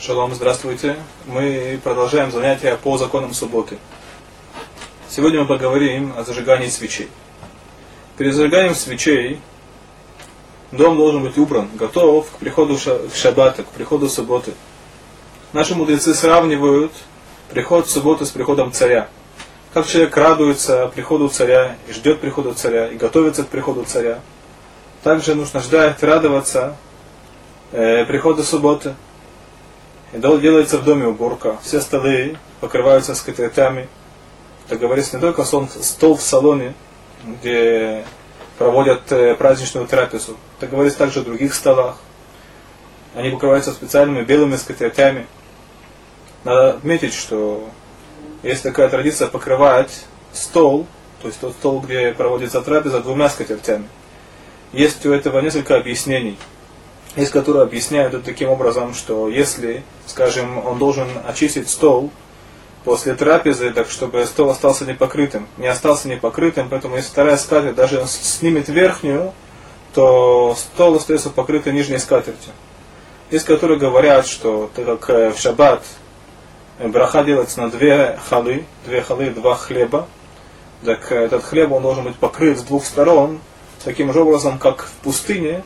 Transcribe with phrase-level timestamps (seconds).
[0.00, 0.94] Шалом, здравствуйте.
[1.26, 3.78] Мы продолжаем занятия по законам субботы.
[5.08, 7.08] Сегодня мы поговорим о зажигании свечей.
[8.16, 9.40] Перед зажиганием свечей
[10.70, 12.78] дом должен быть убран, готов к приходу
[13.12, 14.52] шаббата, к приходу субботы.
[15.52, 16.92] Наши мудрецы сравнивают
[17.50, 19.08] приход субботы с приходом царя.
[19.74, 24.20] Как человек радуется приходу царя и ждет прихода царя и готовится к приходу царя.
[25.02, 26.76] Также нужно ждать, радоваться
[27.72, 28.94] э, прихода субботы.
[30.12, 31.58] Делается в доме уборка.
[31.62, 33.88] Все столы покрываются скатертями.
[34.66, 36.74] Это говорится не только стол в салоне,
[37.24, 38.04] где
[38.56, 40.36] проводят э, праздничную трапезу.
[40.58, 41.98] Это говорится также о других столах.
[43.14, 45.26] Они покрываются специальными белыми скатертями.
[46.44, 47.68] Надо отметить, что
[48.42, 50.86] есть такая традиция покрывать стол,
[51.20, 53.88] то есть тот стол, где проводится трапеза, двумя скатертями.
[54.72, 56.38] Есть у этого несколько объяснений.
[57.16, 62.10] Есть, которые объясняют это таким образом, что если, скажем, он должен очистить стол
[62.84, 68.04] после трапезы, так чтобы стол остался непокрытым, не остался непокрытым, поэтому если вторая скатерть даже
[68.06, 69.32] снимет верхнюю,
[69.94, 72.52] то стол остается покрытый нижней скатертью.
[73.30, 75.82] Есть, которые говорят, что так как э, в шаббат
[76.78, 80.06] браха делается на две халы, две халы, два хлеба,
[80.84, 83.40] так э, этот хлеб он должен быть покрыт с двух сторон,
[83.84, 85.62] таким же образом, как в пустыне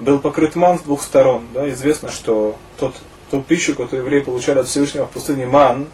[0.00, 1.46] был покрыт ман с двух сторон.
[1.54, 1.68] Да?
[1.70, 2.94] Известно, что тот,
[3.30, 5.88] ту пищу, которую евреи получали от Всевышнего в пустыне ман,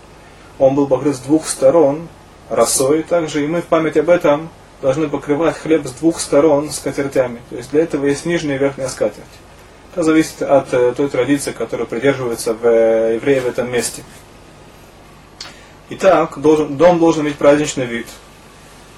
[0.58, 2.08] он был покрыт с двух сторон
[2.50, 4.48] росой также, и мы в память об этом
[4.80, 7.40] должны покрывать хлеб с двух сторон скатертями.
[7.50, 9.24] То есть для этого есть нижняя и верхняя скатерть.
[9.92, 14.04] Это зависит от э, той традиции, которая придерживается в э, евреи в этом месте.
[15.90, 18.06] Итак, должен, дом должен иметь праздничный вид.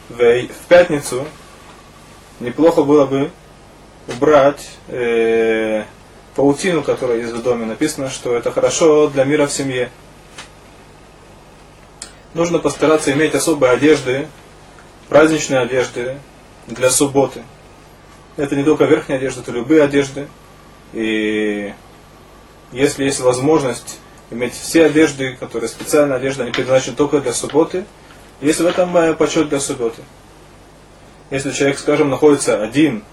[0.09, 1.25] В, в пятницу
[2.41, 3.31] неплохо было бы
[4.14, 5.84] убрать э,
[6.34, 7.66] паутину, которая есть в доме.
[7.66, 9.91] Написано, что это хорошо для мира в семье.
[12.34, 14.28] Нужно постараться иметь особые одежды,
[15.08, 16.19] праздничные одежды
[16.67, 17.42] для субботы.
[18.36, 20.29] Это не только верхняя одежда, это любые одежды.
[20.92, 21.74] И
[22.73, 23.98] если есть возможность
[24.30, 27.85] иметь все одежды, которые специальная одежда, они предназначены только для субботы,
[28.40, 30.02] есть в этом э, почет для субботы.
[31.30, 33.05] Если человек, скажем, находится один,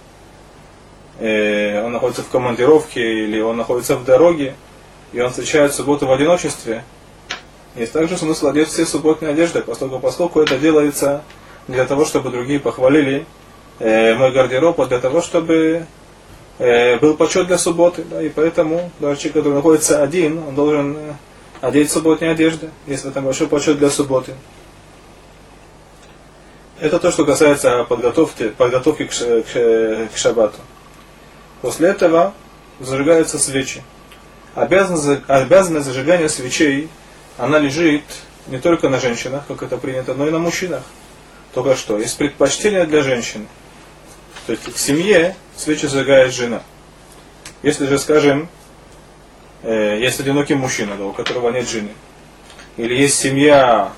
[1.20, 4.56] он находится в командировке или он находится в дороге,
[5.14, 6.84] и он встречает субботу в одиночестве,
[7.78, 11.22] есть также смысл одеть все субботные одежды, поскольку, поскольку это делается
[11.68, 13.26] для того, чтобы другие похвалили
[13.78, 15.86] э, мой гардероб, а для того, чтобы
[16.58, 18.04] э, был почет для субботы.
[18.10, 21.14] Да, и поэтому даже человек, который находится один, он должен э,
[21.62, 24.34] одеть субботные одежды, если это большой почет для субботы.
[26.80, 30.58] Это то, что касается подготовки, подготовки к, к, к шаббату.
[31.62, 32.34] После этого
[32.80, 33.84] зажигаются свечи.
[34.56, 36.90] Обязанность, обязанность зажигания свечей,
[37.38, 38.04] она лежит
[38.48, 40.84] не только на женщинах, как это принято, но и на мужчинах.
[41.54, 43.48] Только что, есть предпочтение для женщин.
[44.46, 46.62] То есть в семье свечи зажигает жена.
[47.64, 48.50] Если же, скажем,
[49.64, 51.90] э, есть одинокий мужчина, у которого нет жены,
[52.78, 53.92] или есть семья,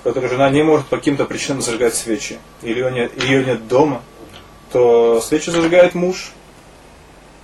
[0.00, 3.68] в которой жена не может по каким-то причинам зажигать свечи, или ее нет, ее нет
[3.68, 4.02] дома,
[4.72, 6.32] то свечи зажигает муж.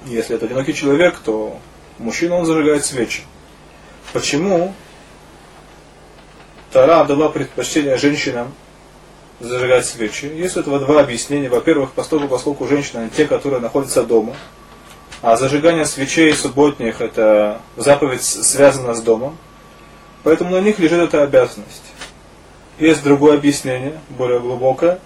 [0.06, 1.58] Если это одинокий человек, то
[1.98, 3.22] мужчина он зажигает свечи.
[4.12, 4.74] Почему
[6.72, 8.52] Тара дала предпочтение женщинам
[9.40, 10.26] зажигать свечи?
[10.26, 11.48] Есть у этого два объяснения.
[11.48, 14.34] Во-первых, поскольку, поскольку женщины те, которые находятся дома,
[15.22, 19.38] а зажигание свечей субботних это заповедь связана с домом,
[20.22, 21.82] поэтому на них лежит эта обязанность.
[22.78, 24.98] Есть другое объяснение, более глубокое.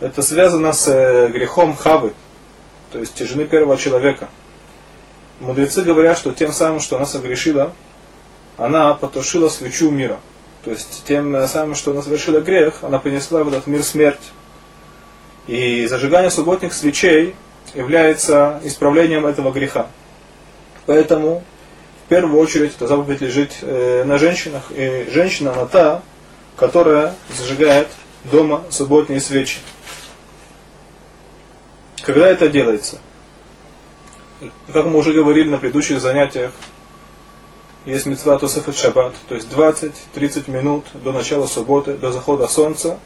[0.00, 2.12] Это связано с э, грехом Хавы,
[2.94, 4.28] то есть жены первого человека.
[5.40, 7.72] Мудрецы говорят, что тем самым, что она согрешила,
[8.56, 10.20] она потушила свечу мира.
[10.64, 14.20] То есть тем самым, что она совершила грех, она принесла в этот мир смерть.
[15.48, 17.34] И зажигание субботних свечей
[17.74, 19.88] является исправлением этого греха.
[20.86, 21.42] Поэтому
[22.06, 24.70] в первую очередь эта заповедь лежит э, на женщинах.
[24.70, 26.02] И женщина она та,
[26.54, 27.88] которая зажигает
[28.22, 29.58] дома субботние свечи.
[32.04, 32.98] Когда это делается?
[34.72, 36.52] Как мы уже говорили на предыдущих занятиях,
[37.86, 42.98] есть мецва Тосефет Шаббат, то есть 20-30 минут до начала субботы, до захода солнца,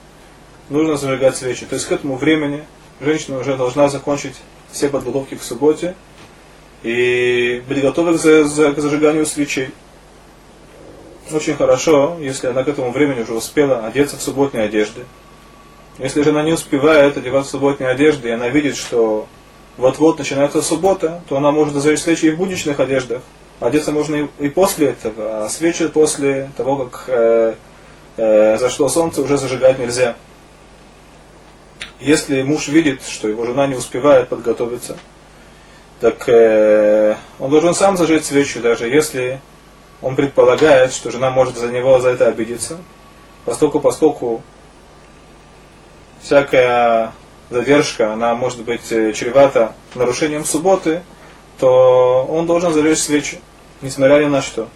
[0.68, 1.64] нужно зажигать свечи.
[1.66, 2.64] То есть к этому времени
[3.00, 4.34] женщина уже должна закончить
[4.72, 5.94] все подготовки к субботе
[6.82, 9.70] и быть готова к зажиганию свечей.
[11.30, 15.04] Очень хорошо, если она к этому времени уже успела одеться в субботние одежды.
[15.98, 19.26] Если же она не успевает одеваться в субботние одежды, и она видит, что
[19.76, 23.22] вот-вот начинается суббота, то она может зажечь свечи и в будничных одеждах.
[23.58, 27.54] Одеться можно и, после этого, а свечи после того, как э,
[28.16, 30.14] э, зашло солнце, уже зажигать нельзя.
[31.98, 34.96] Если муж видит, что его жена не успевает подготовиться,
[36.00, 39.40] так э, он должен сам зажечь свечу, даже если
[40.00, 42.78] он предполагает, что жена может за него за это обидеться,
[43.44, 44.42] поскольку, поскольку
[46.23, 47.12] всякая
[47.50, 51.03] задержка, она может быть э, чревата нарушением субботы,
[51.59, 53.41] то он должен зажечь свечи,
[53.82, 54.69] несмотря ни на что.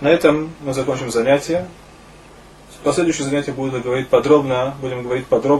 [0.00, 1.66] На этом мы закончим занятие.
[2.84, 5.46] Последующее занятие будет говорить подробно, будем говорить подробно